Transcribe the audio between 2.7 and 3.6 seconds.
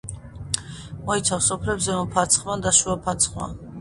შუა ფარცხმა.